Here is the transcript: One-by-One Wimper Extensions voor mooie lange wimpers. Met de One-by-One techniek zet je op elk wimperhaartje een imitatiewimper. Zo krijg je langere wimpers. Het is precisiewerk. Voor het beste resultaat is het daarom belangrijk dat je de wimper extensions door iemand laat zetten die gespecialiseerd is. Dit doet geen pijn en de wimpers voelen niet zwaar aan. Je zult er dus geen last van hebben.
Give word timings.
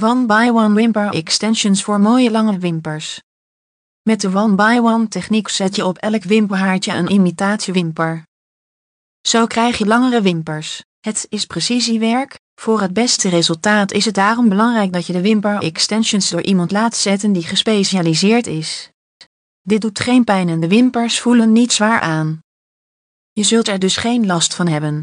One-by-One 0.00 0.74
Wimper 0.74 1.08
Extensions 1.08 1.82
voor 1.82 2.00
mooie 2.00 2.30
lange 2.30 2.58
wimpers. 2.58 3.20
Met 4.02 4.20
de 4.20 4.34
One-by-One 4.34 5.08
techniek 5.08 5.48
zet 5.48 5.76
je 5.76 5.86
op 5.86 5.98
elk 5.98 6.22
wimperhaartje 6.22 6.92
een 6.92 7.10
imitatiewimper. 7.10 8.26
Zo 9.20 9.46
krijg 9.46 9.78
je 9.78 9.86
langere 9.86 10.22
wimpers. 10.22 10.82
Het 11.00 11.26
is 11.28 11.46
precisiewerk. 11.46 12.38
Voor 12.60 12.80
het 12.80 12.92
beste 12.92 13.28
resultaat 13.28 13.92
is 13.92 14.04
het 14.04 14.14
daarom 14.14 14.48
belangrijk 14.48 14.92
dat 14.92 15.06
je 15.06 15.12
de 15.12 15.20
wimper 15.20 15.62
extensions 15.62 16.30
door 16.30 16.42
iemand 16.42 16.70
laat 16.70 16.96
zetten 16.96 17.32
die 17.32 17.46
gespecialiseerd 17.46 18.46
is. 18.46 18.90
Dit 19.62 19.80
doet 19.80 20.00
geen 20.00 20.24
pijn 20.24 20.48
en 20.48 20.60
de 20.60 20.68
wimpers 20.68 21.20
voelen 21.20 21.52
niet 21.52 21.72
zwaar 21.72 22.00
aan. 22.00 22.40
Je 23.32 23.42
zult 23.42 23.68
er 23.68 23.78
dus 23.78 23.96
geen 23.96 24.26
last 24.26 24.54
van 24.54 24.68
hebben. 24.68 25.00